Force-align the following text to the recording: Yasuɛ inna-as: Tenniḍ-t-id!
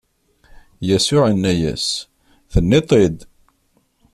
Yasuɛ 0.87 1.23
inna-as: 1.33 1.85
Tenniḍ-t-id! 2.51 3.17